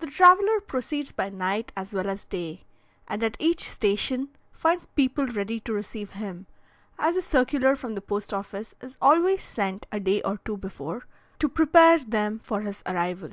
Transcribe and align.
The 0.00 0.08
traveller 0.08 0.60
proceeds 0.60 1.10
by 1.10 1.30
night 1.30 1.72
as 1.74 1.94
well 1.94 2.10
as 2.10 2.26
day, 2.26 2.64
and 3.08 3.22
at 3.22 3.34
each 3.40 3.66
station 3.66 4.28
finds 4.52 4.84
people 4.94 5.26
ready 5.26 5.58
to 5.60 5.72
receive 5.72 6.10
him, 6.10 6.46
as 6.98 7.16
a 7.16 7.22
circular 7.22 7.74
from 7.74 7.94
the 7.94 8.02
post 8.02 8.34
office 8.34 8.74
is 8.82 8.98
always 9.00 9.42
sent 9.42 9.86
a 9.90 10.00
day 10.00 10.20
or 10.20 10.36
two 10.36 10.58
before, 10.58 11.06
to 11.38 11.48
prepare 11.48 11.96
them 12.00 12.38
for 12.38 12.60
his 12.60 12.82
arrival. 12.84 13.30